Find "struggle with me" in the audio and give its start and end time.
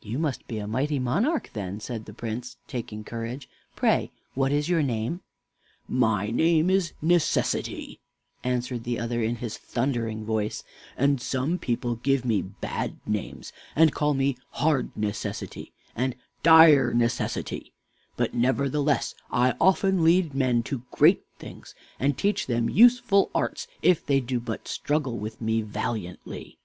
24.66-25.60